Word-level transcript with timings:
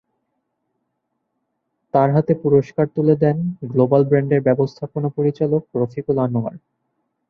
তাঁর 1.93 2.09
হাতে 2.15 2.33
পুরস্কার 2.43 2.85
তুলে 2.95 3.15
দেন 3.23 3.37
গ্লোবাল 3.71 4.01
ব্র্র্যান্ডের 4.05 4.41
ব্যবস্থাপনা 4.47 5.09
পরিচালক 5.17 5.61
রফিকুল 5.75 6.17
আনোয়ার। 6.25 6.55